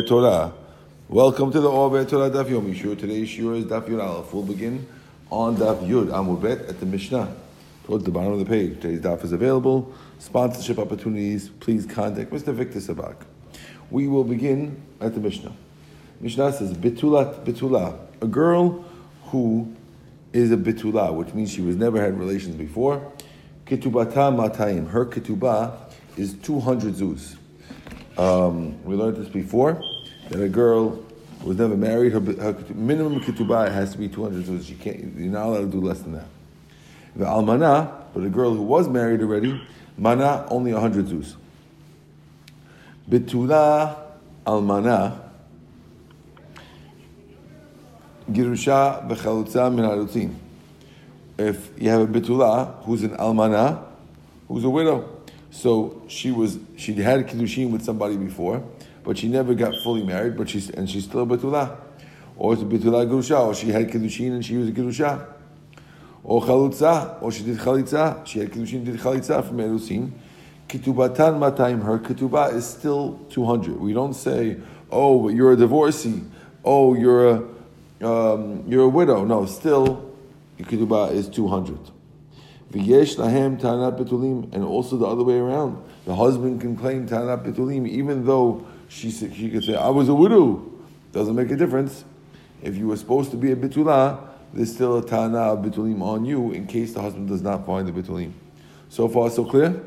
[0.00, 0.54] Torah.
[1.10, 2.94] Welcome to the Ove Torah Daf Yomi Shur.
[2.94, 4.32] Today's Shur is Daf Yud Aleph.
[4.32, 4.86] We'll begin
[5.30, 7.36] on Daf Yud Amud Bet at the Mishnah
[7.84, 8.80] towards the bottom of the page.
[8.80, 9.92] Today's Daf is available.
[10.18, 12.54] Sponsorship opportunities, please contact Mr.
[12.54, 13.16] Victor Sabak.
[13.90, 15.52] We will begin at the Mishnah.
[16.20, 18.86] Mishnah says Bitulat Bitula, a girl
[19.24, 19.76] who
[20.32, 23.12] is a Bitula, which means she was never had relations before.
[23.66, 25.76] Ketubata Matayim, her ketubah
[26.16, 27.36] is 200 zuz.
[28.18, 29.82] Um, we learned this before
[30.28, 31.02] that a girl
[31.42, 32.12] was never married.
[32.12, 34.66] Her, her minimum ketubah has to be 200 zuz.
[34.66, 35.16] She can't.
[35.16, 36.26] You're not allowed to do less than that.
[37.16, 39.60] The almana, but a girl who was married already,
[39.96, 41.36] mana only 100 zuz.
[43.08, 43.96] Bitula
[44.46, 45.18] almana.
[48.30, 50.34] Girusha v'chalutza min harutzin.
[51.38, 53.82] If you have a bitula who's an almana,
[54.48, 55.21] who's a widow,
[55.52, 58.64] so she was she had kiddushin with somebody before,
[59.04, 61.76] but she never got fully married, but she's and she's still a bitula,
[62.36, 65.26] or it's a bitula girusha, or she had kiddushin and she was a girusha,
[66.24, 70.10] or chalutza, or she did chalitza, she had kiddushin did chalitza from erusin.
[70.68, 73.78] Kitubatan matayim, her ketubah is still two hundred.
[73.78, 74.56] We don't say,
[74.90, 76.22] oh, you're a divorcee,
[76.64, 77.36] oh, you're a
[78.02, 79.26] um, you're a widow.
[79.26, 80.10] No, still,
[80.56, 81.78] your ketubah is two hundred.
[82.72, 85.76] V'yesh lahem tanat betulim, and also the other way around.
[86.06, 90.14] The husband can claim tanat betulim, even though she she could say, "I was a
[90.14, 90.62] widow."
[91.12, 92.04] Doesn't make a difference.
[92.62, 94.18] If you were supposed to be a bitula,
[94.54, 97.86] there's still a tana of betulim on you in case the husband does not find
[97.86, 98.32] the betulim.
[98.88, 99.82] So far, so clear.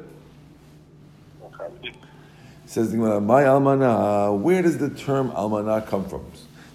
[2.68, 6.26] Says the Gemara, "My almana." Where does the term almana come from?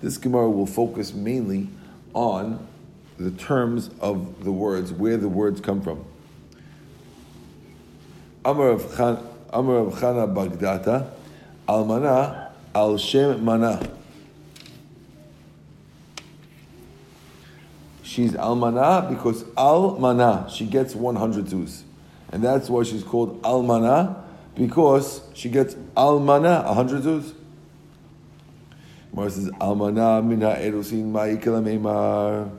[0.03, 1.69] This Gemara will focus mainly
[2.14, 2.66] on
[3.20, 6.04] the terms of the words, where the words come from.
[8.44, 11.10] Amar Rav Chana Bagdata,
[11.68, 13.91] Almana, Al Shem Mana.
[18.02, 21.82] She's Almana because Almana, she gets 100 zuz.
[22.32, 24.16] And that's why she's called Almana,
[24.54, 27.34] because she gets Almana, 100 zuz.
[29.10, 32.50] Gemara says, Almana mina erusin ma'ikela meimar.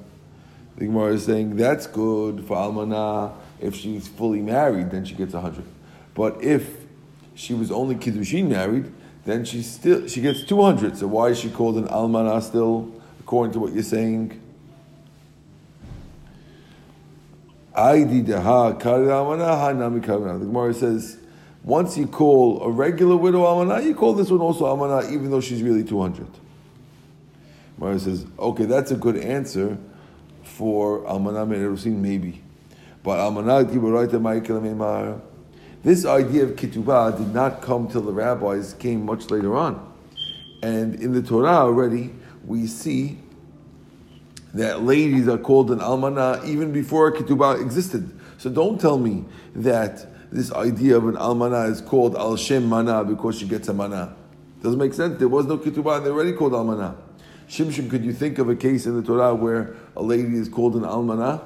[0.82, 3.34] The Gemara is saying that's good for almana.
[3.60, 5.66] If she's fully married, then she gets hundred.
[6.16, 6.88] But if
[7.36, 8.92] she was only kiddushin married,
[9.24, 10.98] then she still she gets two hundred.
[10.98, 14.42] So why is she called an almana still, according to what you're saying?
[17.76, 18.04] The
[20.40, 21.18] Gemara says
[21.64, 25.42] once you call a regular widow almana, you call this one also almana, even though
[25.42, 26.26] she's really two hundred.
[27.78, 29.78] Gemara says, okay, that's a good answer
[30.62, 32.44] for Almanah Me'erusin, maybe.
[33.02, 35.20] But Almanah Giboraita Ma'ikel Me'mar.
[35.82, 39.92] This idea of Ketubah did not come till the rabbis came much later on.
[40.62, 42.14] And in the Torah already,
[42.46, 43.18] we see
[44.54, 48.12] that ladies are called an almanah even before ketubah existed.
[48.38, 53.04] So don't tell me that this idea of an almanah is called al shem mana
[53.04, 54.16] because she gets a mana.
[54.62, 55.18] Doesn't make sense.
[55.18, 56.98] There was no ketubah and they're already called almanah.
[57.52, 60.74] Shimshon, could you think of a case in the Torah where a lady is called
[60.78, 61.44] an almanah?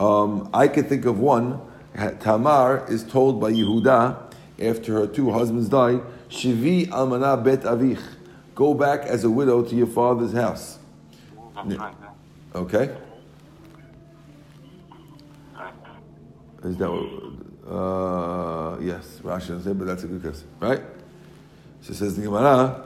[0.00, 1.60] Um, I could think of one.
[2.18, 8.02] Tamar is told by Yehuda after her two husbands die, Shivi almanah bet avich.
[8.56, 10.80] Go back as a widow to your father's house.
[12.52, 12.96] Okay.
[16.64, 17.39] Is that what?
[17.70, 20.80] Uh, yes, Rashi doesn't say, but that's a good guess, right?
[21.82, 22.84] So says the Gemara.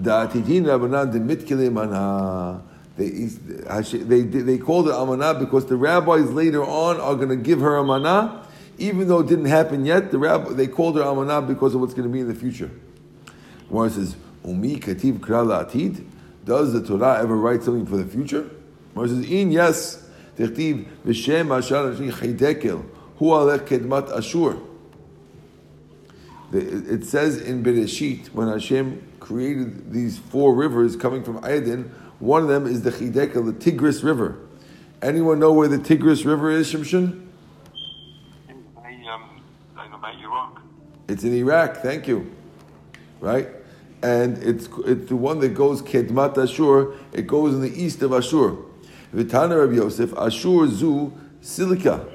[0.00, 2.62] Da'atitin Rabbanan demitkele mana.
[2.98, 7.60] They, they, they called it amana because the rabbis later on are going to give
[7.60, 8.46] her amana,
[8.76, 10.10] even though it didn't happen yet.
[10.10, 12.70] The rabbi, they called her amana because of what's going to be in the future.
[13.68, 16.04] Gemara says, "Umi kativ kral atid."
[16.44, 18.50] Does the Torah ever write something for the future?
[18.92, 20.01] Gemara says, "In yes."
[20.34, 22.76] תכתיב, ושם אשר אנשים חידקל,
[23.18, 24.52] הוא הלך קדמת אשור.
[26.52, 32.48] It says in Bereshit, when Hashem created these four rivers coming from Eden, one of
[32.48, 34.36] them is the Chidekel, the Tigris River.
[35.00, 37.26] Anyone know where the Tigris River is, Shimshon?
[41.08, 41.78] It's in Iraq.
[41.78, 42.30] Thank you.
[43.20, 43.48] Right,
[44.02, 46.92] and it's it's the one that goes Kedmat Ashur.
[47.12, 48.56] It goes in the east of Ashur.
[49.14, 52.06] Vitana Rabbi Yosef, Ashur Zu Silica.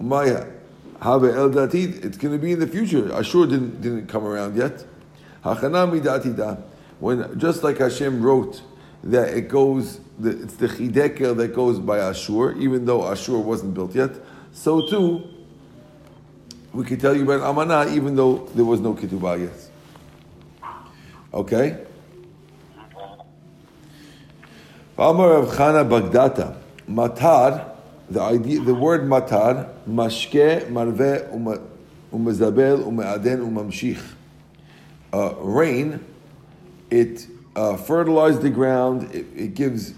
[0.00, 0.46] Maya.
[1.00, 2.04] Have El Datid.
[2.04, 3.12] It's going to be in the future.
[3.12, 4.84] Ashur didn't, didn't come around yet.
[5.44, 6.62] Hachanami Datida.
[6.98, 8.62] When, just like Hashem wrote
[9.04, 13.94] that it goes, it's the Chidekel that goes by Ashur, even though Ashur wasn't built
[13.94, 14.12] yet,
[14.52, 15.28] so too
[16.76, 20.70] we can tell you about Amanah even though there was no Ketubah yet.
[21.32, 21.85] Okay?
[24.98, 26.56] Amar Rav Chana Bagdata.
[26.88, 27.70] Matar,
[28.08, 31.28] the idea, the word matar, mashke, marve,
[32.10, 34.00] umezabel, umeaden, umamshich.
[35.12, 36.02] Uh, rain,
[36.90, 39.92] it uh, fertilizes the ground, it, it gives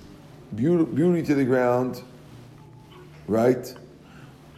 [0.52, 2.02] beauty, beauty to the ground,
[3.28, 3.72] right?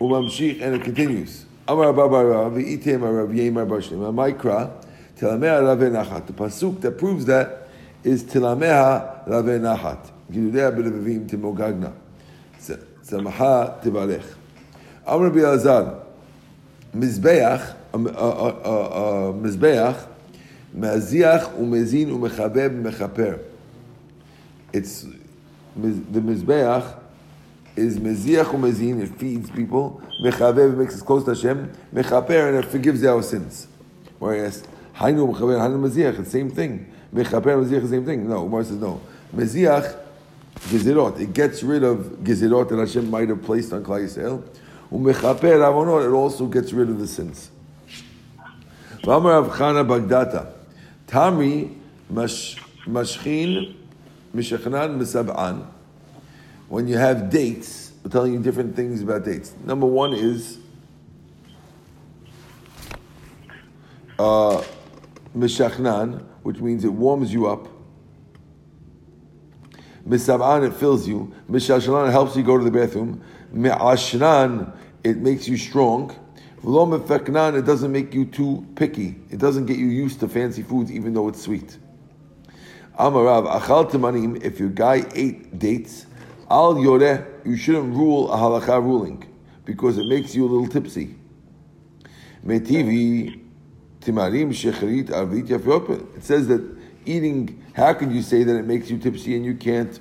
[0.00, 1.44] Umamshich, and it continues.
[1.68, 4.72] Amar Babara, v'item Rav Yemar Bashlim, Maikra,
[5.18, 6.26] Tilameha Rave Nachat.
[6.26, 7.68] The pasuk that proves that
[8.02, 10.12] is Tilameha Rave Nachat.
[10.30, 11.92] Giludea B'Levavim Timogagna.
[13.02, 14.36] Samaha Tivarech.
[15.06, 16.04] Amr Rabbi Azar,
[16.94, 20.06] Mizbeach, Mizbeach,
[20.76, 23.40] Maziach umezin umechabeb mechaper.
[24.72, 25.04] It's
[25.74, 26.94] the Mizbeach
[27.74, 29.02] is meziach umezin.
[29.02, 30.00] It feeds people.
[30.22, 31.72] Mechavev makes us close to Hashem.
[31.92, 33.66] Mechaper and it forgives our sins.
[34.20, 34.62] Whereas
[34.94, 36.86] Hainu mechaber Hainu meziach, the same thing.
[37.12, 38.28] Mechaper meziach, the same thing.
[38.28, 39.00] No, Umar says no.
[39.34, 39.96] Meziach
[40.68, 41.20] gezerot.
[41.20, 44.42] It gets rid of gezerot that Hashem might have placed on Klal Yisrael.
[44.92, 46.06] Umechaper avonot.
[46.06, 47.50] It also gets rid of the sins.
[49.02, 50.52] V'amar Avchana Bagdata.
[51.06, 51.74] Tamri
[52.12, 53.76] mashchin
[54.34, 55.66] mishachnan misab'an.
[56.68, 59.54] When you have dates, we're telling you different things about dates.
[59.64, 60.58] Number one is
[64.18, 64.62] uh,
[65.36, 67.68] mishachnan, which means it warms you up.
[70.08, 71.32] Misab'an, it fills you.
[71.50, 73.22] Mishashlan, it helps you go to the bathroom.
[73.52, 74.72] Me'ashnan,
[75.04, 76.14] it makes you strong.
[76.62, 79.16] V'lo mefeknan, it doesn't make you too picky.
[79.30, 81.78] It doesn't get you used to fancy foods, even though it's sweet.
[82.98, 86.06] Amarav, achal temanim, if your guy ate dates,
[86.50, 89.24] al yoreh, you shouldn't rule a halakha ruling,
[89.64, 91.14] because it makes you a little tipsy.
[92.44, 93.40] Metivi,
[94.00, 96.16] timarim shecharit arvit yafyopet.
[96.16, 96.60] It says that
[97.10, 99.98] eating, how can you say that it makes you tipsy and you can't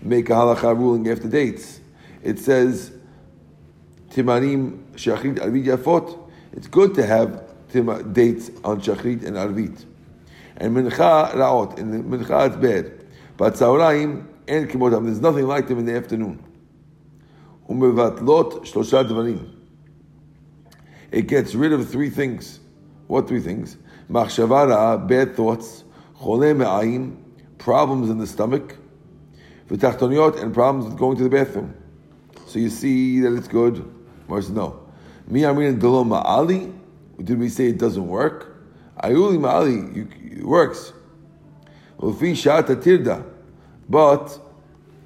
[0.00, 1.80] make a halakha ruling after dates?
[2.22, 2.92] It says,
[4.10, 6.18] timarim shachrit arvit yafot.
[6.52, 7.42] It's good to have
[8.12, 9.84] dates on shachrit and arvit.
[10.56, 11.78] And mincha raot.
[11.78, 13.04] In mincha it's bad.
[13.36, 15.04] But tzahorayim and kimotam.
[15.04, 16.42] There's nothing like them in the afternoon.
[17.68, 19.50] Umevatlot shlosha dvarim.
[21.10, 22.60] It gets rid of three things.
[23.06, 23.76] What three things?
[24.10, 25.83] Machshavara, bad thoughts,
[27.58, 28.76] problems in the stomach,
[29.68, 31.74] v'tachtoniot, and problems with going to the bathroom.
[32.46, 33.84] So you see that it's good.
[34.28, 34.80] Mars no.
[35.26, 36.72] Mi amrin delo ma'ali.
[37.22, 38.56] Did we say it doesn't work?
[39.02, 40.92] Ayuli ma'ali, it works.
[41.98, 43.24] Ufi shata tirda,
[43.88, 44.38] but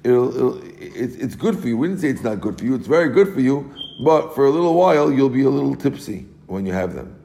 [0.03, 1.77] it'll, it'll, it's, it's good for you.
[1.77, 2.75] We didn't say it's not good for you.
[2.75, 3.71] It's very good for you,
[4.03, 7.15] but for a little while you'll be a little tipsy when you have them.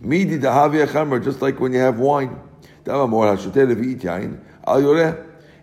[0.00, 2.38] Midi just like when you have wine.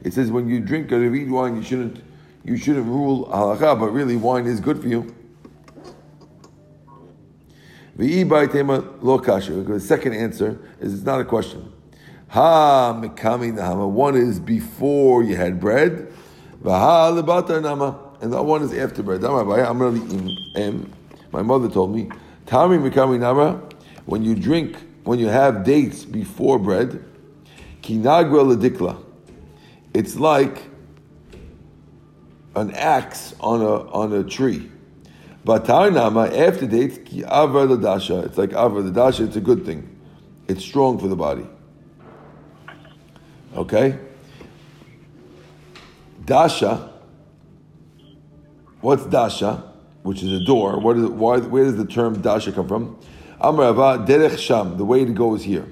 [0.03, 2.01] It says when you drink a revid wine, you shouldn't
[2.43, 5.13] you shouldn't rule halakha, but really wine is good for you.
[7.97, 11.71] The second answer is it's not a question.
[12.29, 13.87] Ha mikami nahama.
[13.87, 16.11] One is before you had bread.
[16.63, 17.99] Nama.
[18.21, 19.21] And that one is after bread.
[19.21, 19.43] My
[21.41, 22.09] mother told me,
[22.47, 23.61] Tami mikami nama.
[24.05, 27.03] When you drink, when you have dates before bread,
[27.81, 29.03] kinagra ledikla.
[29.93, 30.63] It's like
[32.55, 34.69] an axe on a on a tree.
[35.45, 38.25] Batarnama after dates ki avra ladasha.
[38.25, 39.27] It's like avra ladasha.
[39.27, 39.87] It's a good thing.
[40.47, 41.47] It's strong for the body.
[43.55, 43.97] Okay.
[46.25, 46.91] Dasha.
[48.81, 49.71] What's dasha?
[50.03, 50.79] Which is a door.
[50.79, 52.99] What is, why, where does the term dasha come from?
[53.39, 54.77] Amarava derech sham.
[54.77, 55.67] The way to go is here.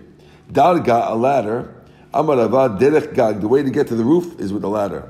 [0.52, 1.76] Darga a ladder.
[2.14, 3.42] Amarava derech gag.
[3.42, 5.10] The way to get to the roof is with a ladder.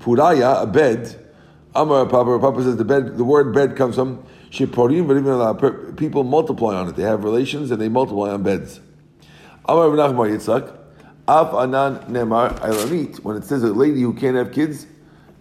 [0.00, 1.22] Puraya a bed.
[1.74, 6.24] Amar Papa, Papa says the bed, the word bed comes from shiporim, but even people
[6.24, 6.96] multiply on it.
[6.96, 8.80] They have relations and they multiply on beds.
[9.66, 10.74] Amar Nachmar Yitzchak,
[11.28, 13.20] Af Anan Nemar ilonit.
[13.20, 14.86] When it says a lady who can't have kids,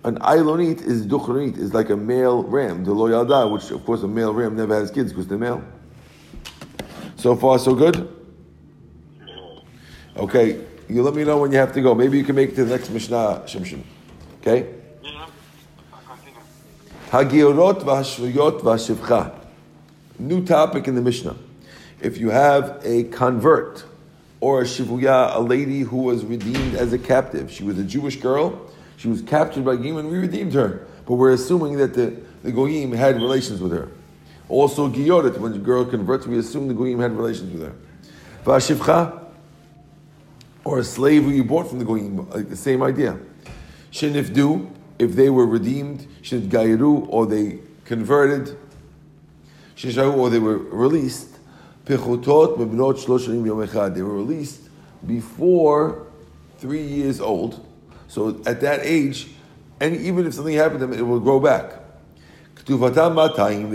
[0.04, 4.08] an ilonit is duchronit, is like a male ram, the loyalda, which of course a
[4.08, 5.64] male ram never has kids because they're male.
[7.16, 8.12] So far, so good.
[10.18, 11.96] Okay, you let me know when you have to go.
[11.96, 13.82] Maybe you can make it to the next Mishnah, Shimshon.
[14.42, 14.68] Okay.
[17.10, 19.34] Hagiorot v'hashvuyot v'hashivcha.
[20.20, 21.36] New topic in the Mishnah.
[22.02, 23.86] If you have a convert
[24.40, 28.18] or a shivuya, a lady who was redeemed as a captive, she was a Jewish
[28.18, 32.16] girl, she was captured by Goyim and we redeemed her, but we're assuming that the,
[32.44, 33.90] the Goyim had relations with her.
[34.48, 37.76] Also, giyoret, when the girl converts, we assume the goyim had relations with her.
[38.44, 39.25] Vashivcha,
[40.66, 43.18] or a slave who you bought from the goyim, the same idea.
[43.92, 44.70] Shenifdu,
[45.00, 48.58] if they were redeemed, shed gairu, or they converted,
[49.78, 51.30] shishahu, or they were released.
[51.86, 53.94] Pechutot mebnot shloshanim yom echad.
[53.94, 54.62] They were released
[55.06, 56.08] before
[56.58, 57.66] three years old.
[58.08, 59.28] So at that age,
[59.80, 61.74] and even if something happened to them, it will grow back.
[62.56, 62.64] They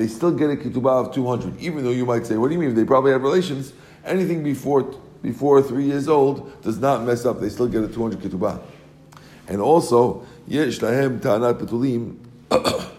[0.08, 2.74] still get a ketubah of 200, even though you might say, what do you mean?
[2.74, 3.72] They probably have relations.
[4.04, 4.92] Anything before,
[5.22, 7.40] before three years old does not mess up.
[7.40, 8.62] They still get a 200 ketubah.
[9.48, 11.20] And also, yesh lahem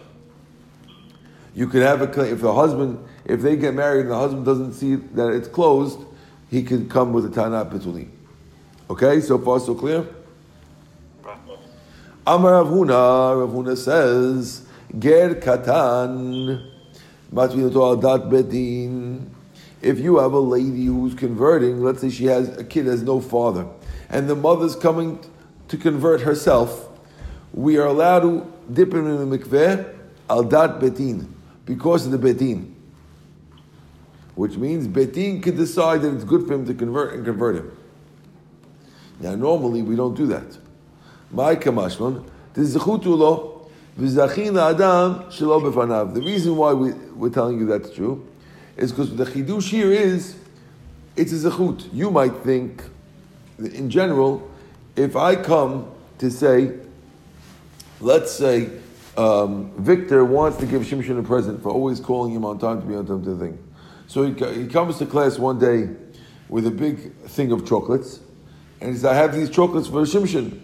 [1.54, 4.44] you could have a claim, if the husband, if they get married and the husband
[4.44, 5.98] doesn't see that it's closed,
[6.50, 8.08] he could come with a ta'anat betulim.
[8.90, 10.06] Okay, so far so clear?
[12.26, 14.66] Amar Rav Huna says,
[14.98, 16.70] Ger katan,
[17.32, 19.28] matvinato adat bedin.
[19.82, 23.20] If you have a lady who's converting, let's say she has a kid has no
[23.20, 23.66] father,
[24.08, 25.18] and the mother's coming
[25.66, 26.88] to convert herself,
[27.52, 29.92] we are allowed to dip him in the mikveh
[30.30, 31.34] al dat beit din
[31.66, 32.76] because of the beit din,
[34.36, 37.56] which means beit din can decide that it's good for him to convert and convert
[37.56, 37.76] him.
[39.18, 40.58] Now, normally we don't do that.
[41.32, 42.24] My kamashman.
[42.54, 42.62] The
[46.24, 48.26] reason why we, we're telling you that's true
[48.76, 50.36] is because the chidush here is
[51.16, 51.92] it's a zechut.
[51.92, 52.82] You might think,
[53.58, 54.48] in general,
[54.96, 56.72] if I come to say,
[58.00, 58.70] let's say
[59.16, 62.86] um, Victor wants to give Shimshon a present for always calling him on time to
[62.86, 63.58] be on time to the thing.
[64.06, 65.88] So he, he comes to class one day
[66.48, 68.20] with a big thing of chocolates,
[68.80, 70.60] and he says, I have these chocolates for Shimshon.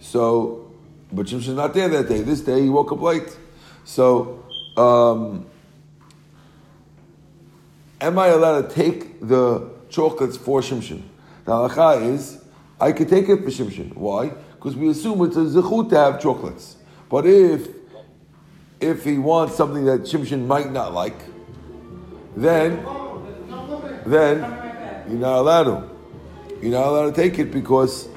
[0.00, 0.70] So,
[1.12, 2.22] but Shimshon's not there that day.
[2.22, 3.36] This day he woke up late.
[3.84, 4.44] So,
[4.76, 5.46] um,
[8.02, 11.02] am I allowed to take the chocolates for Shimshon?
[11.44, 12.44] The halacha is,
[12.80, 13.94] I could take it for Shimshon.
[13.94, 14.28] Why?
[14.56, 16.76] Because we assume it's a zechut to have chocolates.
[17.08, 17.68] But if
[18.80, 21.16] if he wants something that Shimshon might not like,
[22.36, 22.84] then
[24.04, 24.40] then
[25.08, 25.90] you're not allowed to.
[26.60, 28.08] You're not allowed to take it because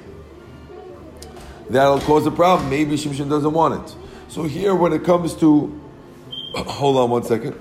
[1.69, 2.69] that'll cause a problem.
[2.69, 3.95] Maybe Shimshon doesn't want it.
[4.27, 5.79] So here, when it comes to,
[6.55, 7.55] hold on one second.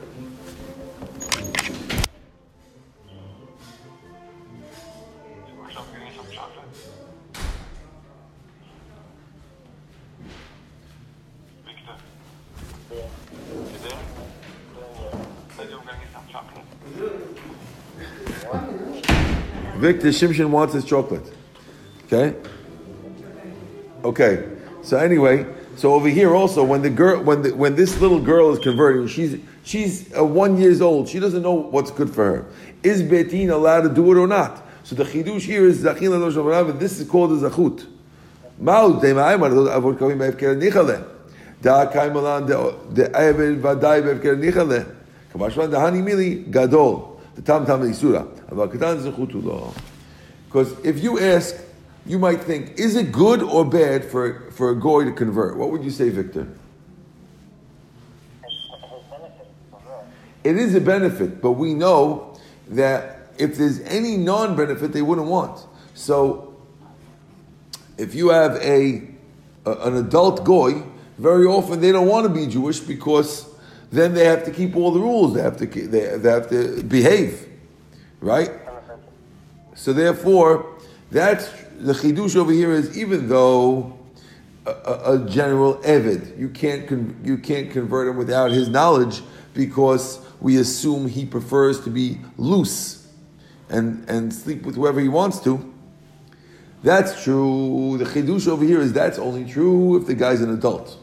[20.04, 21.32] Victor Shimshon wants his chocolate.
[22.04, 22.36] Okay?
[24.04, 24.48] Okay.
[24.82, 25.46] So anyway,
[25.76, 29.06] so over here also, when the girl, when the, when this little girl is converting,
[29.06, 31.08] she's she's uh, one years old.
[31.08, 32.46] She doesn't know what's good for her.
[32.82, 34.62] Is Beit Din allowed to do it or not?
[34.82, 37.86] So the chidush here is zachin ladosh and this is called a zachut.
[38.60, 41.02] Ma'ud de'ma'ayim avod kavim be'efker nichale.
[41.62, 42.46] Da kaimalan
[42.92, 44.94] de'ayved vaday be'efker nichale.
[45.32, 47.18] Kamashman dehani mili gadol.
[47.36, 48.28] The tam tam isura.
[50.54, 51.56] Because if you ask,
[52.06, 55.56] you might think, is it good or bad for, for a goy to convert?
[55.56, 56.46] What would you say, Victor?
[60.44, 65.26] It is a benefit, but we know that if there's any non benefit, they wouldn't
[65.26, 65.66] want.
[65.94, 66.54] So,
[67.98, 69.08] if you have a,
[69.66, 70.84] a, an adult goy,
[71.18, 73.44] very often they don't want to be Jewish because
[73.90, 75.34] then they have to keep all the rules.
[75.34, 77.48] They have to they, they have to behave.
[78.20, 78.52] Right?
[79.74, 80.78] So therefore,
[81.10, 83.98] that's the chidush over here is even though
[84.66, 89.22] a, a, a general evid, you can't con, you can't convert him without his knowledge
[89.52, 93.06] because we assume he prefers to be loose
[93.68, 95.72] and and sleep with whoever he wants to.
[96.82, 97.96] That's true.
[97.98, 100.98] The chidush over here is that's only true if the guy's an adult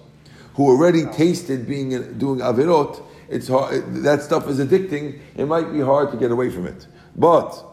[0.56, 3.01] who already tasted being doing avirot.
[3.30, 5.20] It's hard, that stuff is addicting.
[5.36, 6.86] It might be hard to get away from it.
[7.16, 7.71] But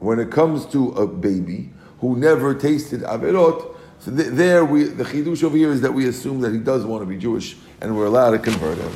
[0.00, 5.04] when it comes to a baby who never tasted Averot, so th- there we, the
[5.04, 7.96] chidush over here is that we assume that he does want to be Jewish and
[7.96, 8.92] we're allowed to convert him.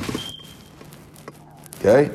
[1.79, 2.09] Okay?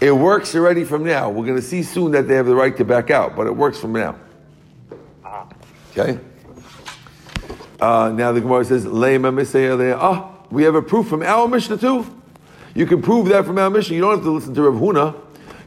[0.00, 1.28] It works already from now.
[1.28, 3.56] We're going to see soon that they have the right to back out, but it
[3.56, 4.16] works from now.
[5.90, 6.20] Okay?
[7.80, 12.06] Uh, now the Gemara says, Ah, we have a proof from our Mishnah too.
[12.74, 13.94] You can prove that from our Mishnah.
[13.94, 15.14] You don't have to listen to Rav Huna.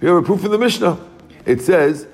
[0.02, 1.00] You have a proof from the Mishnah.
[1.46, 2.08] It says,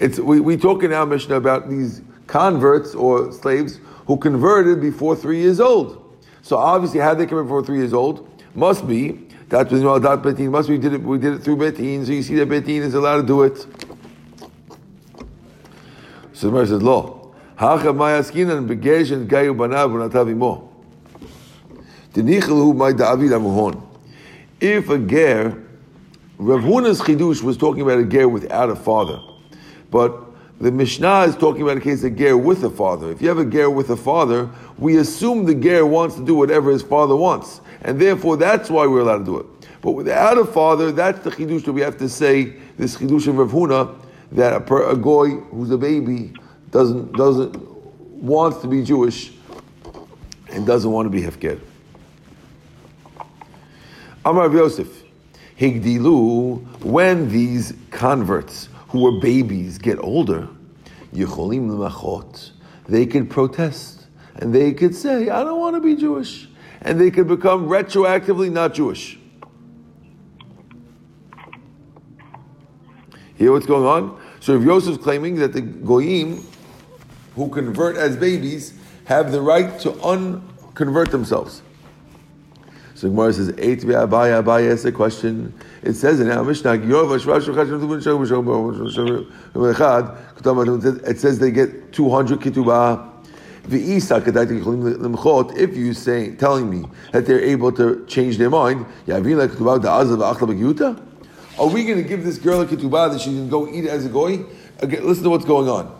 [0.00, 5.16] It's we we talk in our Mishnah about these converts or slaves who converted before
[5.16, 6.04] three years old.
[6.42, 10.22] So obviously, how they convert before three years old must be that was well, that
[10.22, 12.04] beit din must we did it we did it through beit din.
[12.06, 13.56] So you see that beit din is allowed to do it.
[16.34, 17.17] So the Gemara says, "Lo,
[17.58, 20.70] hacha mayaskinan begesh and gayu banav v'natav imo."
[22.14, 23.82] Tenichelu my David amuhon.
[24.60, 25.62] If a ger,
[26.38, 29.20] Rav Huna's chidush was talking about a ger without a father,
[29.90, 30.24] but
[30.60, 33.10] the Mishnah is talking about a case of ger with a father.
[33.10, 34.48] If you have a ger with a father,
[34.78, 38.86] we assume the ger wants to do whatever his father wants, and therefore that's why
[38.86, 39.46] we're allowed to do it.
[39.80, 42.54] But without a father, that's the chidush that we have to say.
[42.76, 43.96] This chidush of Rav Huna
[44.32, 46.32] that a, per, a goy who's a baby
[46.70, 47.56] doesn't doesn't
[48.22, 49.32] wants to be Jewish
[50.50, 51.60] and doesn't want to be hefker.
[54.24, 55.04] Amar Yosef,
[55.58, 60.48] Higdilu, when these converts who were babies get older,
[61.14, 62.50] Yecholim lemachot,
[62.88, 64.06] they could protest
[64.36, 66.48] and they could say, I don't want to be Jewish.
[66.80, 69.18] And they could become retroactively not Jewish.
[73.34, 74.20] Hear what's going on?
[74.40, 76.44] So if Yosef's claiming that the Goyim
[77.38, 81.62] who convert as babies have the right to unconvert themselves.
[82.96, 85.54] So Gemara says, Eight Abaye, Abaye asks a question.
[85.82, 86.72] It says in our Mishnah,
[91.04, 93.04] it says they get 200 ketubah.
[93.70, 93.74] If
[95.76, 99.48] you say, telling me that they're able to change their mind, are we going
[101.96, 104.44] to give this girl a ketubah that she can go eat as a goy?
[104.80, 105.97] Again, listen to what's going on.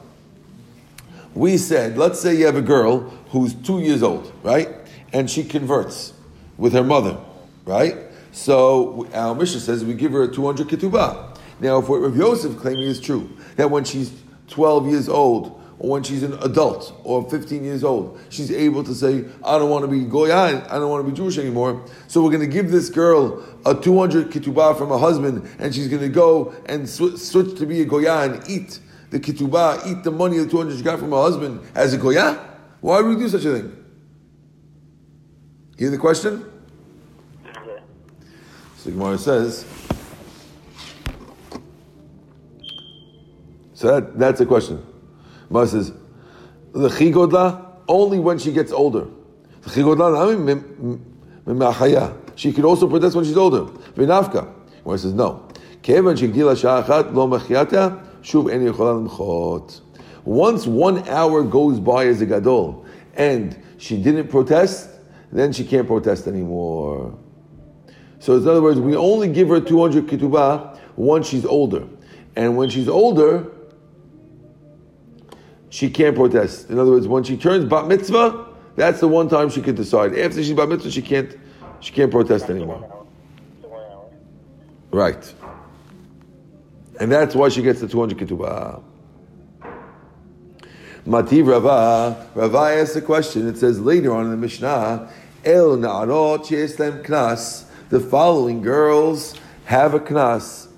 [1.39, 2.99] We said, let's say you have a girl
[3.31, 4.71] who's two years old, right?
[5.13, 6.13] And she converts
[6.57, 7.17] with her mother,
[7.65, 7.97] right?
[8.33, 11.39] So our Mishnah says we give her a 200 ketubah.
[11.61, 14.13] Now, if what Rav Yosef claiming is true, that when she's
[14.49, 18.93] 12 years old, or when she's an adult, or 15 years old, she's able to
[18.93, 21.87] say, I don't want to be Goyan, I don't want to be Jewish anymore.
[22.09, 25.87] So we're going to give this girl a 200 ketubah from her husband, and she's
[25.87, 30.11] going to go and sw- switch to be a Goyan, eat the ketubah, eat the
[30.11, 32.39] money, the 200 she got from her husband as a Goya?
[32.81, 33.85] Why would we do such a thing?
[35.79, 36.45] Hear the question?
[38.77, 39.65] So Gemara says,
[43.75, 44.85] so that, that's a question.
[45.49, 45.93] Gemara says,
[46.73, 49.07] the chigodla only when she gets older.
[49.63, 49.71] The
[52.37, 53.65] she could also protest when she's older.
[53.95, 54.49] V'nafka.
[54.85, 55.49] Gemara says no.
[58.29, 59.83] Shuv
[60.25, 64.91] Once one hour goes by as a gadol and she didn't protest,
[65.33, 67.19] then she can't protest anymore.
[68.19, 71.87] So in other words, we only give her 200 ketubah once she's older.
[72.37, 73.51] And when she's older,
[75.71, 76.71] she can't protest.
[76.71, 80.17] In other words, when she turns bat mitzvah, that's the one time she can decide.
[80.17, 81.37] After she's bat mitzvah, she can't,
[81.81, 83.07] she can't protest anymore.
[84.91, 85.35] Right.
[87.01, 88.83] And that's why she gets the 200 ketubah.
[91.07, 93.49] Mativ Rava, Rava asks a question.
[93.49, 95.11] It says later on in the Mishnah,
[95.45, 99.35] El na'arot she'eslem knas the following girls
[99.65, 100.69] have a knas.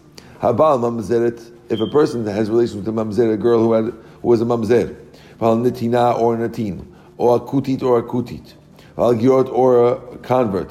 [0.40, 4.28] Habal mamzeret, if a person has relations with a mamzer, a girl who, had, who
[4.28, 4.94] was a mamzer,
[5.38, 8.54] Habal nitina or natin, or a kutit or a kutit,
[8.96, 10.70] Habal giot or a convert,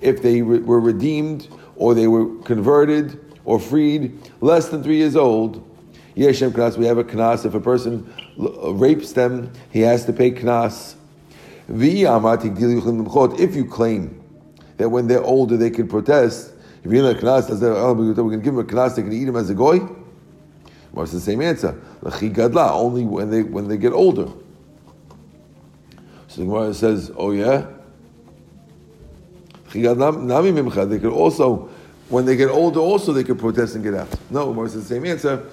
[0.00, 5.62] if they were redeemed or they were converted or freed less than three years old,
[6.16, 7.44] Yeshem knas, we have a knas.
[7.44, 10.94] If a person uh, rapes them, he has to pay knas.
[11.68, 14.22] If you claim
[14.78, 18.36] that when they're older they can protest, if you're in a knas, oh, going to
[18.38, 19.80] give them a knas, they can eat him as a goy.
[20.92, 21.78] What's the same answer?
[22.02, 24.28] Only when they when they get older.
[26.28, 27.66] So the Gemara says, "Oh yeah."
[29.82, 31.68] They could also,
[32.08, 34.08] when they get older, also they could protest and get out.
[34.30, 35.46] No, Gemara says the same answer.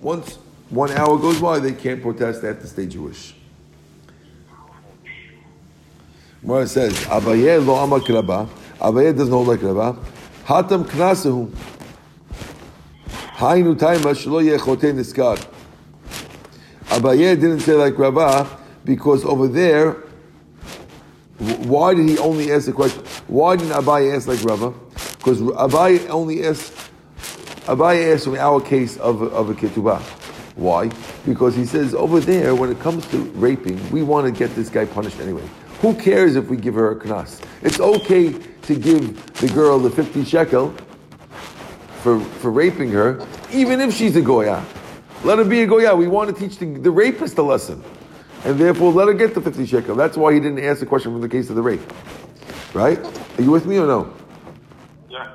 [0.00, 0.38] Once
[0.70, 3.34] one hour goes by, they can't protest, they have to stay Jewish.
[6.42, 8.48] Mora says, Abaye lo amar kraba.
[8.78, 9.96] Abaye doesn't hold like kraba.
[10.46, 11.50] Hatam knasahu.
[13.36, 15.38] Hainu taima shlo yechote niskar.
[16.86, 18.48] Abaye didn't say like Rava
[18.84, 19.96] because over there,
[21.66, 23.02] why did he only ask the question?
[23.26, 24.70] Why didn't Abaye ask like Rava?
[25.18, 26.72] Because Abaye only asked,
[27.66, 30.00] Abaye asked in our case of, of a ketubah.
[30.56, 30.90] Why?
[31.24, 34.68] Because he says over there, when it comes to raping, we want to get this
[34.68, 35.48] guy punished anyway.
[35.80, 37.42] Who cares if we give her a knas?
[37.62, 40.70] It's okay to to give the girl the 50 shekel
[42.02, 44.64] for, for raping her, even if she's a goya.
[45.24, 45.94] Let her be a goya.
[45.94, 47.82] We want to teach the, the rapist a lesson.
[48.44, 49.94] And therefore, let her get the 50 shekel.
[49.94, 51.80] That's why he didn't ask the question from the case of the rape.
[52.72, 52.98] Right?
[53.38, 54.14] Are you with me or no?
[55.10, 55.34] Yeah.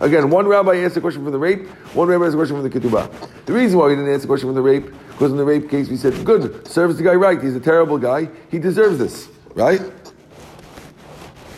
[0.00, 2.70] Again, one rabbi answered the question from the rape, one rabbi answered the question from
[2.70, 3.44] the ketubah.
[3.44, 5.68] The reason why he didn't answer the question from the rape, because in the rape
[5.68, 9.28] case we said, good, serves the guy right, he's a terrible guy, he deserves this,
[9.54, 9.80] right?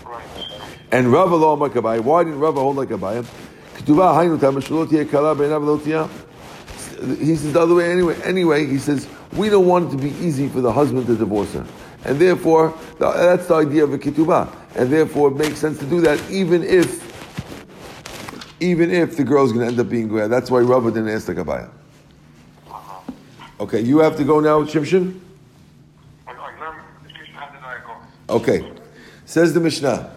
[0.04, 0.26] Right.
[0.90, 2.00] And Rava lo makabai.
[2.00, 3.24] Why didn't Rava hold like Abayim?
[3.76, 5.36] Ketubah haynu tamashulot kala
[7.18, 8.20] He says the other way anyway.
[8.22, 11.52] Anyway, he says we don't want it to be easy for the husband to divorce
[11.52, 11.66] her,
[12.04, 16.00] and therefore that's the idea of a ketubah, and therefore it makes sense to do
[16.00, 17.06] that even if
[18.60, 20.28] even if the girl's going to end up being goya.
[20.28, 21.70] That's why Rava didn't ask the Kabaya.
[23.60, 25.12] Okay, you have to go now, go?
[28.30, 28.72] Okay.
[29.24, 30.10] Says the Mishnah.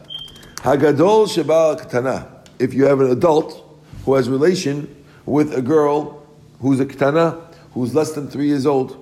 [0.58, 2.28] Hagadol Shabal Ketana.
[2.60, 3.64] If you have an adult
[4.06, 6.26] who has relation with a girl
[6.60, 7.42] who's a Ketana,
[7.74, 9.01] who's less than three years old,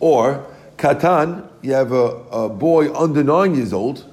[0.00, 4.04] or Katan, you have a, a boy under nine years old,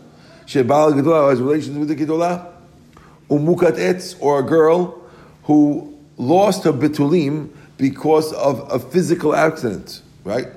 [0.46, 2.52] Shabal Gedolah has relations with the Gedolah,
[3.30, 5.02] Umukat Etz, or a girl
[5.43, 10.48] who lost her Betulim because of a physical accident, right?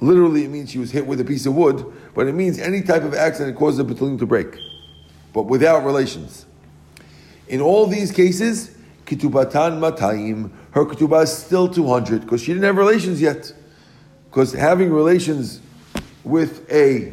[0.00, 2.80] Literally, it means she was hit with a piece of wood, but it means any
[2.82, 4.46] type of accident causes the betulim to break,
[5.32, 6.46] but without relations.
[7.48, 8.74] In all these cases,
[9.04, 13.52] kitubatan matayim, her ketubah is still 200 because she didn't have relations yet.
[14.30, 15.60] Because having relations
[16.22, 17.12] with a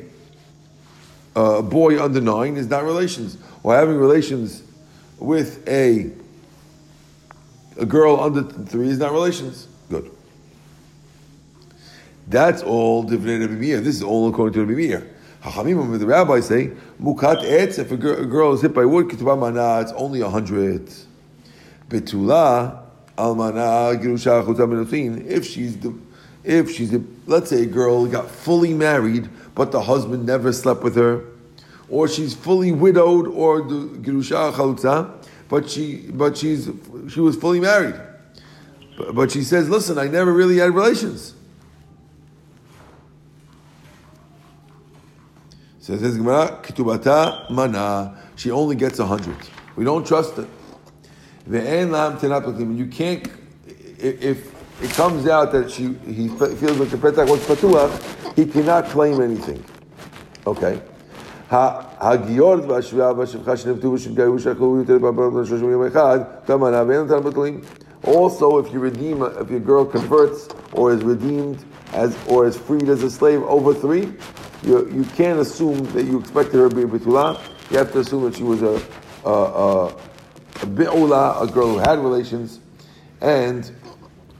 [1.34, 4.62] boy under nine is not relations, or having relations
[5.20, 6.12] with a
[7.80, 9.68] a girl under three is not relations.
[9.90, 10.12] Good.
[12.28, 13.18] That's all Rabbi
[13.82, 15.08] This is all according to Rabbi Meir.
[15.42, 19.10] Hachamim, the rabbis say, mukat etz, if a girl, a girl is hit by wood,
[19.22, 20.90] mana, it's only a hundred.
[21.88, 22.84] Betula,
[23.18, 25.96] almana, girusha, chutam If she's the,
[26.48, 30.82] if she's the, let's say a girl got fully married, but the husband never slept
[30.82, 31.26] with her,
[31.90, 35.12] or she's fully widowed, or the chalutza,
[35.50, 36.70] but she, but she's,
[37.10, 37.96] she was fully married.
[38.98, 41.34] But, but she says, listen, I never really had relations.
[45.80, 48.18] Says this Gemara, Ketubata mana.
[48.36, 49.38] She only gets a hundred.
[49.76, 50.48] We don't trust it.
[51.50, 53.28] You can't.
[54.00, 58.87] If it comes out that she he feels like the petach was patuach, he cannot
[58.87, 59.65] claim anything.
[60.47, 60.81] Okay.
[62.01, 67.61] הגיורת והשביעה והשפחה שנפטו ושנגאו שכלו יותר בברם לשלושים יום אחד, כמנה ואין אותם בטלים.
[68.05, 72.89] Also, if you redeem, if your girl converts or is redeemed as or is freed
[72.89, 74.13] as a slave over three,
[74.65, 77.39] you, you can't assume that you expected her to be a betula.
[77.71, 78.83] You have to assume that she was a
[79.25, 82.61] a, a, a bi'ula, a girl who had relations,
[83.21, 83.71] and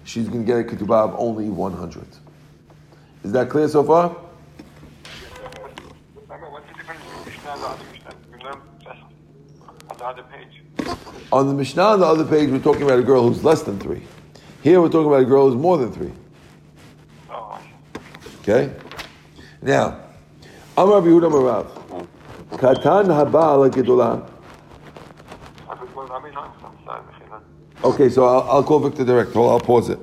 [0.08, 2.06] she's going to get a ketubah of only 100.
[3.24, 4.16] Is that clear so far?
[11.32, 13.78] On the Mishnah on the other page, we're talking about a girl who's less than
[13.80, 14.02] three.
[14.64, 16.12] Here, we're talking about a girl who's more than three.
[18.42, 18.74] Okay?
[19.62, 20.00] Now,
[20.78, 22.08] Amar Yehuda Marav.
[22.52, 24.30] Katan haba gedolah.
[25.70, 27.42] I could go Rabbi Noam, I'm sorry, Mechina.
[27.88, 29.32] Okay, so I'll, I'll call Victor direct.
[29.32, 30.00] Hold, I'll pause it.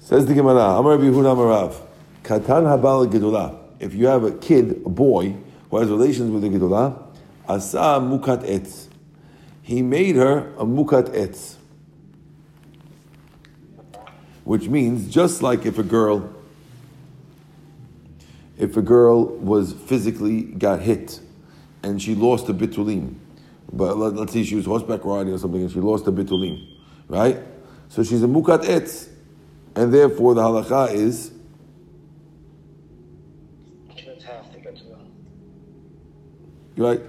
[0.00, 1.74] Says the Gemara, Amar Yehuda Marav.
[2.22, 3.54] Katan haba gedolah.
[3.78, 5.36] If you have a kid, a boy,
[5.70, 7.02] who has relations with the gedolah,
[7.46, 8.88] asa mukat etz.
[9.60, 11.56] He made her a mukat etz.
[14.44, 16.34] Which means, just like if a girl
[18.56, 21.20] if a girl was physically got hit
[21.82, 23.16] and she lost a bitulim,
[23.76, 26.64] but let, us say she was horseback riding or something and she lost a bitulim,
[27.08, 27.38] right?
[27.88, 29.08] So she's a mukat etz,
[29.74, 31.32] and therefore the halacha is
[36.76, 37.00] right.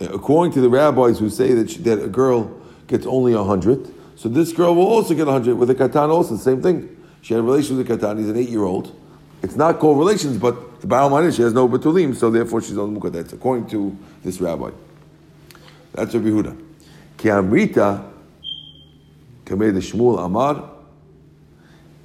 [0.00, 3.42] Uh, according to the rabbis who say that she, that a girl gets only a
[3.42, 6.10] hundred, so this girl will also get a hundred with a katan.
[6.10, 6.96] Also, same thing.
[7.22, 8.18] She had a relation with a katan.
[8.18, 8.94] He's an eight-year-old.
[9.42, 12.96] It's not called relations, but the Baal she has no betulim, so therefore she's on
[12.96, 14.70] mukadet, according to this rabbi.
[15.92, 16.56] That's Rabbi Huda.
[17.16, 18.04] Ki amrita,
[19.44, 20.70] kamei Shmuel Amar,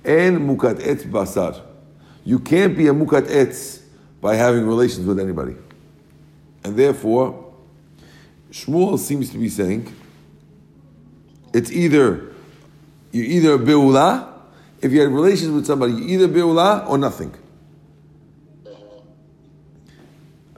[0.03, 1.61] en mukat etz basar.
[2.25, 3.81] You can't be a mukat etz
[4.21, 5.55] by having relations with anybody.
[6.63, 7.53] And therefore,
[8.51, 9.93] Shmuel seems to be saying,
[11.53, 12.33] it's either,
[13.11, 14.29] you're either a be'ula,
[14.81, 17.33] if you had relations with somebody, you either bi'ula or nothing.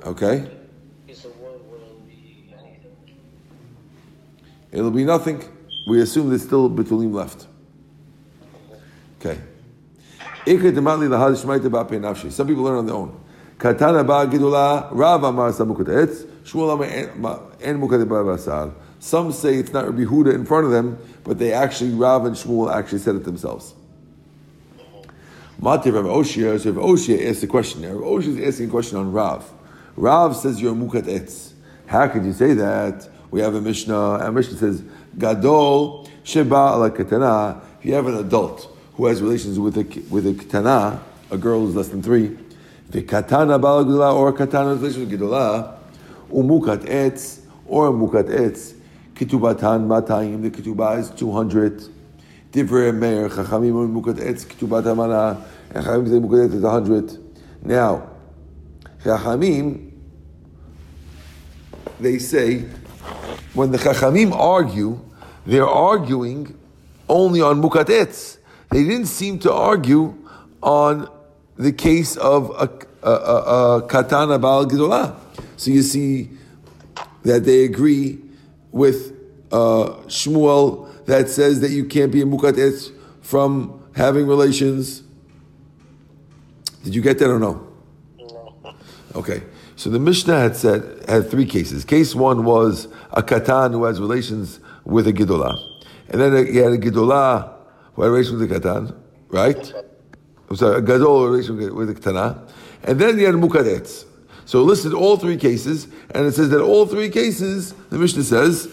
[0.05, 0.55] Okay?
[4.75, 5.43] It'll be nothing.
[5.88, 7.47] We assume there's still betulim left.
[9.19, 9.39] Okay.
[10.45, 10.57] Some
[12.47, 13.19] people learn on their own.
[18.99, 22.35] Some say it's not Rabbi Huda in front of them, but they actually, Rav and
[22.35, 23.73] Shmuel actually said it themselves.
[25.57, 27.81] Mati Rav Oshia, so Rav Oshia asked a question.
[27.83, 29.49] Rav Oshia is asking a question on Rav.
[29.95, 31.53] Rav says you're mukat etz.
[31.88, 33.07] How could you say that?
[33.31, 34.83] We have a Mishnah, and Mishnah says,
[35.17, 37.61] Gadol sheba ala katana.
[37.79, 41.61] If you have an adult who has relations with a with a katana, a girl
[41.61, 42.38] who's less than three,
[42.89, 45.77] the katana balagula or katana relations with gedola,
[46.29, 48.73] umukat etz or mukat etz,
[49.13, 50.41] kitubatan matayim.
[50.41, 51.83] The ketubah is two hundred.
[52.51, 55.45] Divrei Meir Chachamim mukat etz kitubat amana.
[55.71, 57.17] And Chachamim say mukat etz is hundred.
[57.63, 58.09] Now,
[59.03, 59.91] Chachamim,
[61.99, 62.65] they say
[63.56, 65.00] when the Chachamim argue,
[65.46, 66.58] they're arguing
[67.08, 68.38] only on mukat etz.
[68.70, 70.13] They didn't seem to argue
[70.62, 71.10] on
[71.56, 72.70] the case of a,
[73.02, 75.15] a, a, a katana bal gedolah.
[75.56, 76.30] So you see
[77.24, 78.20] that they agree
[78.72, 79.13] with
[79.52, 82.91] uh, Shmuel that says that you can't be a mukat etz
[83.22, 85.04] from having relations.
[86.84, 87.65] Did you get that or no?
[89.15, 89.44] Okay.
[89.75, 91.85] So the Mishnah had said had three cases.
[91.85, 95.57] Case one was a katan who has relations with a gidolah,
[96.09, 97.53] and then he had a gidolah
[97.93, 98.95] who had relations with a katan,
[99.29, 99.73] right?
[100.49, 102.43] I'm sorry, a gadol relation with a katana,
[102.83, 104.05] and then he had mukat etz.
[104.45, 108.69] So listed all three cases, and it says that all three cases, the Mishnah says,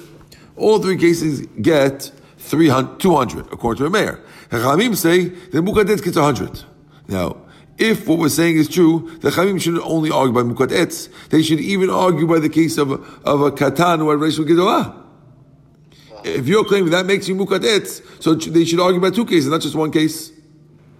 [0.54, 4.20] all three cases get 300, 200, according to a Meir.
[4.50, 6.62] Chachamim say that mukadetz gets 100.
[7.08, 7.38] Now,
[7.78, 11.42] if what we're saying is true, the Chamim shouldn't only argue by Mukat Etz, they
[11.42, 12.90] should even argue by the case of,
[13.26, 14.88] of a Katan who had Reish Gedolah.
[14.88, 16.22] Uh-huh.
[16.24, 19.48] If you're claiming that makes you Mukat Etz, so they should argue by two cases,
[19.48, 20.32] not just one case.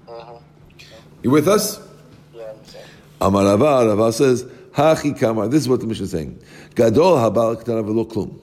[0.09, 0.39] Uh-huh.
[1.23, 1.81] You with us?
[3.21, 5.47] Amar Rava, Rava says, Hachi Kamar.
[5.49, 6.43] This is what the Mishnah is saying.
[6.75, 8.41] Gadol habal ketana v'lo klum.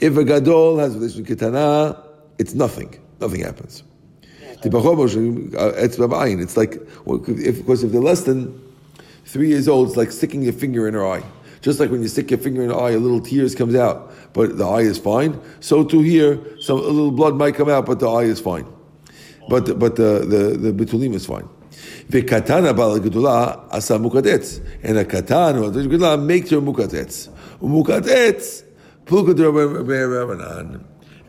[0.00, 2.02] If a gadol has relation with ketana,
[2.38, 2.98] it's nothing.
[3.20, 3.84] Nothing happens.
[4.66, 8.60] It's like, of course, if they're less than
[9.24, 11.22] three years old, it's like sticking your finger in her eye.
[11.62, 14.12] Just like when you stick your finger in the eye, a little tears comes out,
[14.34, 15.40] but the eye is fine.
[15.60, 18.66] So to here, some a little blood might come out, but the eye is fine.
[19.48, 21.48] But but the the, the betulim is fine.
[22.08, 27.28] V'katana balagudula asa mukat etz, and a katan or the makes her mukat etz.
[27.60, 28.62] Mukadetz
[29.06, 29.38] pulkad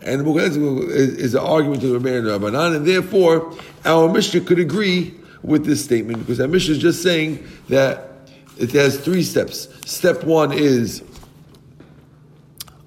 [0.01, 3.53] and Mukat etz is, is an argument to the Rabbi and Rabbanan, and therefore
[3.85, 8.11] our Mishnah could agree with this statement because our Mishnah is just saying that
[8.57, 9.67] it has three steps.
[9.89, 11.03] Step one is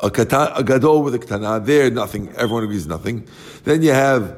[0.00, 1.60] a, katan, a gadol with a katana.
[1.60, 2.28] There, nothing.
[2.36, 3.26] Everyone agrees nothing.
[3.64, 4.36] Then you have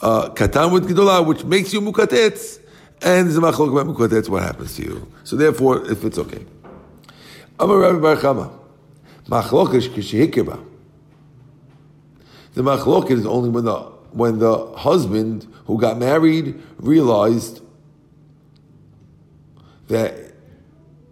[0.00, 2.58] uh, katan with gadolah, which makes you mukat etz,
[3.02, 4.28] and there's a machlok about mukat etz.
[4.28, 5.12] What happens to you?
[5.24, 6.44] So therefore, if it's okay.
[7.58, 8.58] Amar Rabbi Bar Chama,
[9.26, 10.71] machlokish kishihikirba.
[12.54, 13.80] The machlok is only when the
[14.12, 17.62] when the husband who got married realized
[19.88, 20.14] that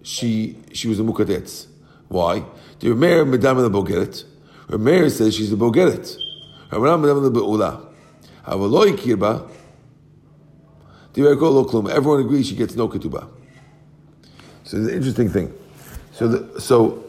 [0.03, 1.67] she she was a mukat etz.
[2.09, 2.45] Why?
[2.81, 4.25] The Remeir Madame the Bogeret.
[4.69, 6.17] Remeir says she's a Bogeret.
[6.71, 7.87] Rabbanan Madame the Be'ula.
[8.47, 9.49] Avaloi Kirba.
[11.17, 13.29] Everyone agrees she gets no ketubah.
[14.63, 15.53] So it's an interesting thing.
[16.13, 17.05] So, the, so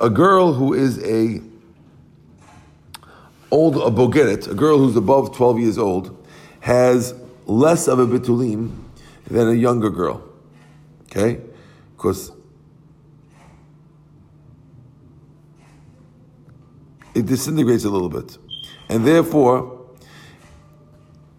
[0.00, 1.42] a girl who is a
[3.52, 6.26] old a bogeret, a girl who's above 12 years old,
[6.60, 7.14] has
[7.46, 8.76] less of a bitulim
[9.30, 10.24] than a younger girl.
[11.04, 11.40] Okay?
[11.96, 12.32] Because
[17.14, 18.38] it disintegrates a little bit.
[18.88, 19.86] And therefore,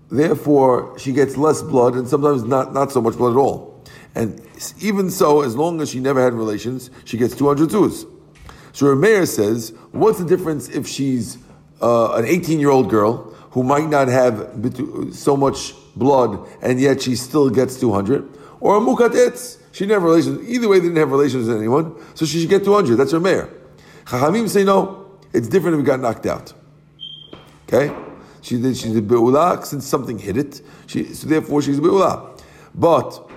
[0.10, 3.84] therefore she gets less blood and sometimes not, not so much blood at all.
[4.16, 4.40] And
[4.80, 8.06] even so, as long as she never had relations, she gets 200 zus.
[8.72, 11.38] So her Meir says, what's the difference if she's
[11.82, 14.50] uh, an 18 year old girl who might not have
[15.12, 18.28] so much blood and yet she still gets 200,
[18.60, 20.48] or a mukat etz, she never relations.
[20.50, 22.96] Either way, they didn't have relations with anyone, so she should get 200.
[22.96, 23.50] That's her Meir.
[24.06, 26.54] Chachamim say no, it's different if it got knocked out.
[27.68, 27.94] Okay?
[28.42, 32.40] She did, she's a be'ula since something hit it, she, so therefore she's a be'ula.
[32.76, 33.30] But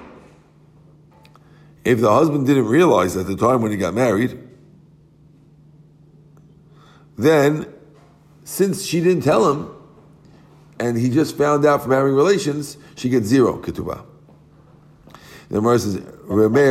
[1.85, 4.39] if the husband didn't realize at the time when he got married,
[7.17, 7.73] then
[8.47, 9.69] since she didn't tell him,
[10.79, 14.05] and he just found out from having relations, she gets zero ketubah.
[15.49, 15.97] The Gemara says,
[16.29, 16.71] We're going to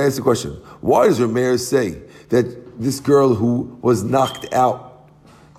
[0.00, 0.50] ask the question.
[0.82, 5.08] Why does Rameir say that this girl who was knocked out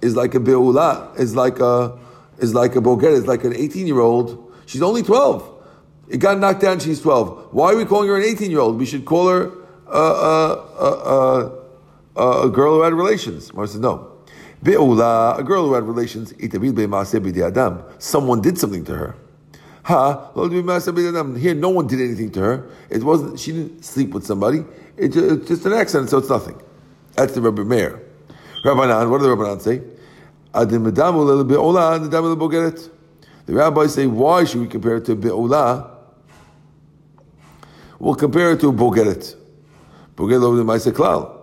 [0.03, 1.97] is like a be'ula, is like a
[2.38, 4.53] is like a boget, is like an 18 year old.
[4.67, 5.55] She's only 12.
[6.09, 6.79] It got knocked down.
[6.79, 7.49] She's 12.
[7.51, 8.77] Why are we calling her an 18 year old?
[8.77, 9.51] We should call her
[9.88, 11.59] a, a, a,
[12.19, 13.53] a, girl who had relations.
[13.53, 14.12] Mar says no.
[14.63, 16.34] Be'ula, a girl who had relations.
[16.41, 17.84] Adam.
[17.97, 19.15] Someone did something to her.
[19.84, 20.32] Ha,
[21.38, 22.69] here no one did anything to her.
[22.89, 23.39] It wasn't.
[23.39, 24.63] She didn't sleep with somebody.
[24.97, 26.62] It's just an accident, so it's nothing.
[27.15, 28.01] That's the Rabbi Meir.
[28.63, 29.82] Rabbanan, what do the Rabbanan say?
[33.45, 35.89] The rabbis say, why should we compare it to be'ula?
[37.99, 39.36] We'll compare it to bogeret.
[40.15, 41.38] Bogeret over the Maisa Klal.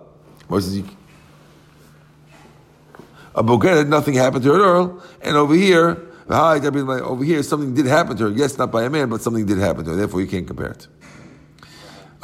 [3.35, 7.85] A bogeret, nothing happened to her, at all, and over here, over here, something did
[7.85, 8.29] happen to her.
[8.31, 9.95] Yes, not by a man, but something did happen to her.
[9.95, 10.87] Therefore, you can't compare it.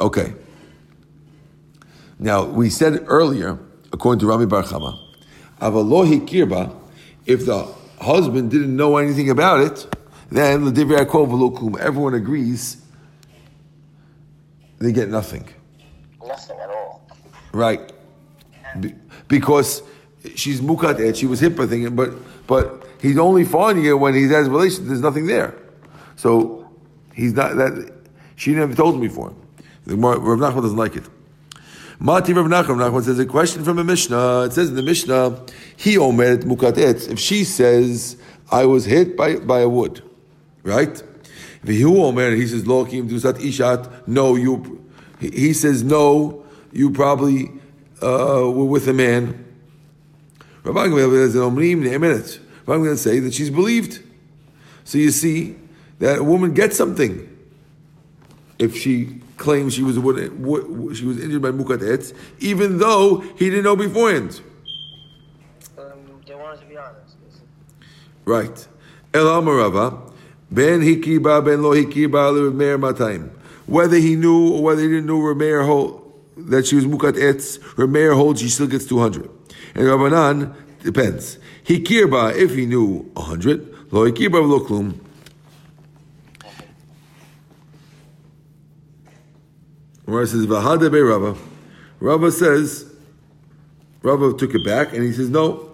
[0.00, 0.34] Okay.
[2.18, 3.58] Now, we said earlier,
[3.92, 4.98] according to Rami Bar Chama,
[5.60, 6.74] Avalohi Kirba,
[7.26, 7.66] if the
[8.00, 9.86] husband didn't know anything about it,
[10.30, 12.76] then everyone agrees
[14.78, 15.48] they get nothing.
[16.26, 17.08] Nothing at all.
[17.52, 17.92] Right.
[18.80, 18.94] Be-
[19.28, 19.82] because
[20.34, 22.10] she's mukat she was hit by thinking, but
[22.46, 24.88] but he's only finding it when he has relations.
[24.88, 25.54] There's nothing there,
[26.16, 26.68] so
[27.14, 27.92] he's not that.
[28.36, 29.36] She never told me for him
[29.86, 30.18] before.
[30.18, 31.04] Rav Nachman doesn't like it.
[32.00, 34.42] Mati Rav Nachman, Nachman says a question from a Mishnah.
[34.42, 35.40] It says in the Mishnah,
[35.76, 36.76] he omet mukat.
[37.10, 38.16] If she says,
[38.50, 40.02] I was hit by, by a wood,
[40.64, 41.02] right?
[41.64, 44.06] V'hu omer, he says, lo kim dusat ishat.
[44.06, 44.84] No, you,
[45.20, 47.52] he says, no, you probably
[48.04, 49.44] uh, were with a man.
[50.62, 52.38] Rabbi Gamliel says, omrim ne'emenet.
[52.60, 54.02] I'm going to say that she's believed.
[54.84, 55.56] So you see
[55.98, 57.30] that a woman gets something
[58.58, 63.64] if she claims she was she was injured by mukat etz, even though he didn't
[63.64, 64.40] know beforehand.
[65.76, 65.84] Um,
[66.26, 67.16] they wanted to be honest.
[68.24, 68.68] Right.
[69.12, 70.12] El Amarava,
[70.50, 72.32] ben hikiba ben lo hikiba
[72.78, 73.30] matayim.
[73.66, 75.64] Whether he knew or whether he didn't know Rameir
[76.36, 79.28] that she was mukat etz, her mayor holds she still gets 200.
[79.74, 81.38] And Rabbanan depends.
[81.62, 85.00] He kirba, if he knew 100, lo kirba lo klum.
[90.06, 91.36] Rabbi says, Vahada be Rabba.
[92.00, 92.92] Rabba says,
[94.02, 95.70] Rabba took it back, and he says, no.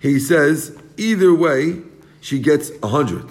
[0.00, 1.82] He says, either way,
[2.20, 3.26] she gets 100.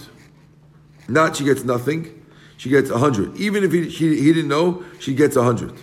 [1.07, 2.23] Not she gets nothing,
[2.57, 3.35] she gets 100.
[3.37, 5.73] Even if he, he didn't know, she gets 100.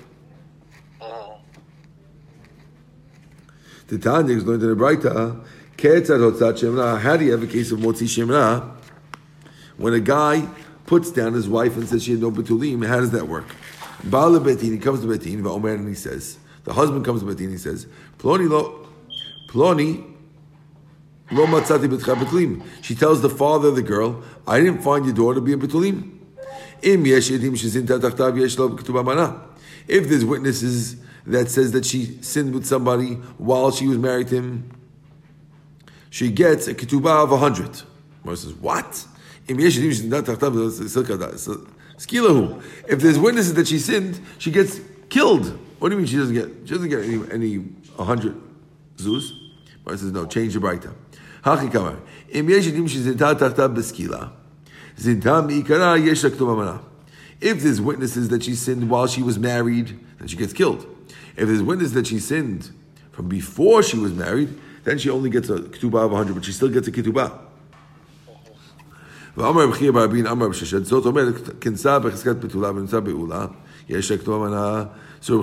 [3.90, 5.35] The Tanya is going to the Braita.
[7.00, 8.76] How do you have a case of Motzi Shemra?
[9.79, 10.46] When a guy
[10.87, 13.46] puts down his wife and says she had no betulim, how does that work?
[14.05, 17.22] Baal Beit Din, he comes to Beit Din, Omer, and he says, the husband comes
[17.22, 18.87] to Beit Din, he says, Ploni lo,
[19.48, 20.05] Ploni
[21.33, 22.62] lo matzati betulim.
[22.83, 25.57] She tells the father of the girl, I didn't find your daughter to be a
[25.57, 26.18] betulim.
[29.88, 34.37] If there's witnesses that says that she sinned with somebody while she was married to
[34.37, 34.70] him,
[36.11, 37.83] she gets a ketubah of a hundred.
[38.24, 39.06] Moshe says, what?
[39.46, 39.56] If
[43.00, 45.59] there's witnesses that she sinned, she gets killed.
[45.78, 46.48] What do you mean she doesn't get?
[46.64, 47.64] She doesn't get any any
[47.98, 48.40] hundred
[48.96, 49.33] zuz.
[49.85, 50.26] But says no.
[50.26, 50.61] Change the
[56.54, 56.83] mana.
[57.40, 60.87] If there's witnesses that she sinned while she was married, then she gets killed.
[61.40, 62.70] If there's witness that she sinned
[63.12, 64.50] from before she was married,
[64.85, 67.33] then she only gets a ketubah of 100, but she still gets a ketubah.
[69.37, 69.72] So רב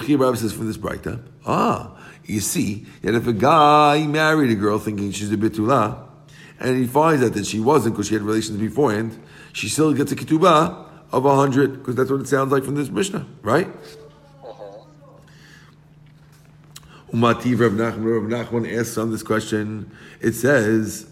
[0.06, 4.78] חייא says from this Braita, ah, you see, that if a guy married a girl
[4.78, 5.98] thinking she's a bitula,
[6.60, 9.18] and he finds out that she wasn't because she had relations beforehand,
[9.52, 12.90] she still gets a ketubah of 100, because that's what it sounds like from this
[12.90, 13.68] Mishnah, right?
[17.12, 19.90] Umativ Rav Nachman, Rav Nachman asks on this question.
[20.20, 21.08] It says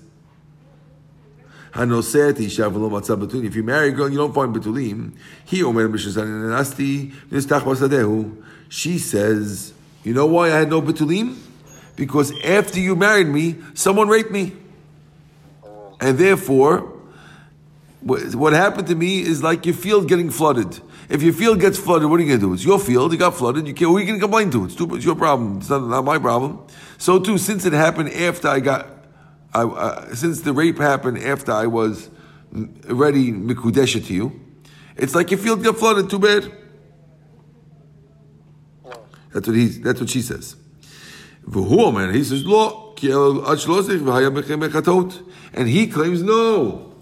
[1.77, 7.11] if you marry a girl and you don't find betulim, he omer nasti
[8.69, 9.73] She says,
[10.03, 11.37] you know why I had no betulim?
[11.97, 14.53] Because after you married me, someone raped me,
[15.99, 16.93] and therefore,
[18.01, 20.79] what happened to me is like your field getting flooded.
[21.07, 22.53] If your field gets flooded, what are you going to do?
[22.53, 23.13] It's your field.
[23.13, 23.67] It got flooded.
[23.67, 23.89] You can't.
[23.89, 24.65] Who are you going to complain to?
[24.65, 25.57] It's, too, it's your problem.
[25.57, 26.65] It's not, not my problem.
[26.97, 28.87] So too, since it happened after I got
[29.55, 32.09] I, uh, since the rape happened after I was
[32.89, 34.41] already mikudesha to you,
[34.97, 36.09] it's like your field got flooded.
[36.09, 36.51] Too bad.
[39.33, 39.67] That's what he.
[39.67, 40.57] That's what she says.
[41.47, 42.81] V'hu man, he says, lo.
[45.53, 46.94] And he claims, no.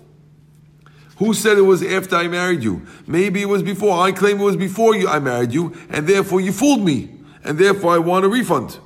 [1.17, 2.85] Who said it was after I married you?
[3.05, 4.01] Maybe it was before.
[4.01, 7.11] I claim it was before you I married you, and therefore you fooled me,
[7.43, 8.79] and therefore I want a refund.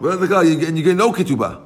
[0.00, 1.60] Well, the guy, you- and you get no ketubah.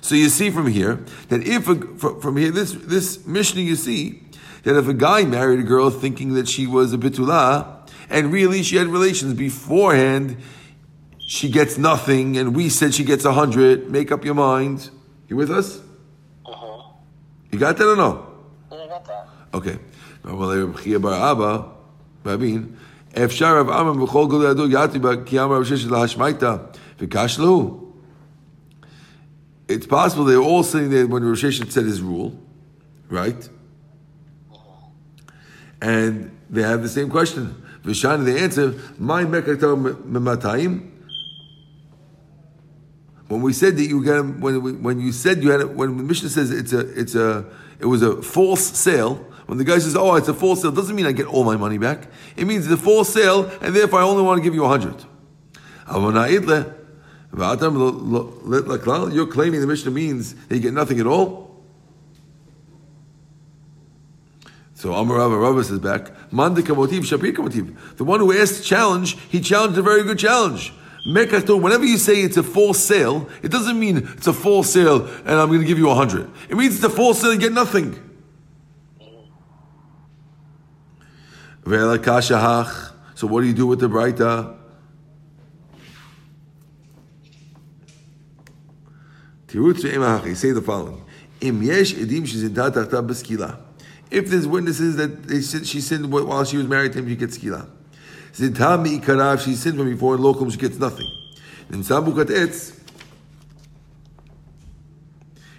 [0.00, 1.76] So you see from here that if a,
[2.20, 4.22] from here this this Mishnah you see
[4.64, 8.62] that if a guy married a girl thinking that she was a bitula and really
[8.62, 10.36] she had relations beforehand,
[11.18, 13.90] she gets nothing, and we said she gets a hundred.
[13.90, 14.90] Make up your mind.
[15.28, 15.80] You with us?
[17.53, 17.53] Mm-hmm.
[17.53, 18.25] You got that or no?
[18.71, 19.27] Yeah, I got that.
[19.53, 19.77] Okay.
[20.25, 21.57] אבל רב חייא בר אבא,
[22.25, 22.65] רבין,
[23.13, 26.55] אפשר רב אמר בכל גדול ידו יעתי בה, כי אמר רב ששת להשמייתא,
[26.99, 27.85] וקש לו.
[29.69, 32.33] It's possible they're all sitting there when Rosh Hashanah said his rule,
[33.09, 33.47] right?
[35.79, 37.55] And they have the same question.
[37.85, 39.77] Vishana, they answer, my mekato
[40.13, 40.89] mematayim.
[43.28, 45.96] when we said that you got when we, when you said you had a, when
[45.96, 47.46] the Mishnah says it's a it's a
[47.78, 49.26] it was a false sale.
[49.46, 51.56] When the guy says, "Oh, it's a false sale," doesn't mean I get all my
[51.56, 52.08] money back.
[52.36, 54.68] It means it's a false sale, and therefore I only want to give you a
[54.68, 55.04] hundred.
[59.12, 61.44] You're claiming the Mishnah means that you get nothing at all.
[64.74, 67.96] So Amar Rava Rava says back, Mandika motiv, Shapika motiv.
[67.96, 70.72] The one who asked the challenge, he challenged a very good challenge.
[71.06, 75.06] Mekato, whenever you say it's a false sale, it doesn't mean it's a false sale
[75.06, 76.30] and I'm going to give you a hundred.
[76.48, 78.00] It means it's a false sale and you get nothing.
[83.14, 84.54] So what do you do with the.
[90.26, 91.04] You say the following.
[91.40, 91.54] If
[94.30, 97.36] there's witnesses that they said she sinned while she was married to him, she gets
[97.38, 97.68] skila.
[98.34, 101.06] Zidha mi'ikarav, she sinned from before, in lokum, she gets nothing.
[101.68, 102.80] Then sabukat etz.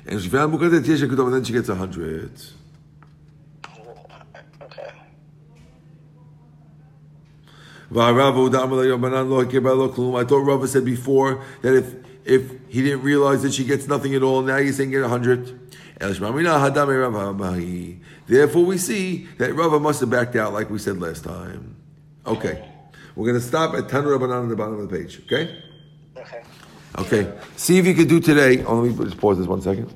[0.05, 2.31] And she found mukat etz, and then she gets a hundred.
[4.61, 4.91] Okay.
[7.91, 8.03] I
[10.23, 11.95] thought Rava said before that if
[12.25, 15.07] if he didn't realize that she gets nothing at all, now you're saying get a
[15.07, 15.61] hundred.
[18.27, 21.75] Therefore, we see that Rava must have backed out, like we said last time.
[22.27, 22.67] Okay,
[23.15, 25.21] we're going to stop at Tanu Rabbanan at the bottom of the page.
[25.25, 25.61] Okay.
[26.17, 26.43] Okay.
[26.97, 27.39] Okay.
[27.55, 28.63] See if you could do today.
[28.63, 29.93] Oh, let me just pause this one second.